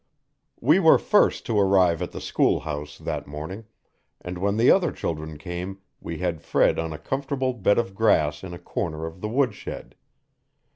[0.59, 3.65] We were first to arrive at the schoolhouse, that morning,
[4.19, 8.43] and when the other children came we had Fred on a comfortable bed of grass
[8.43, 9.93] in a corner of the woodshed.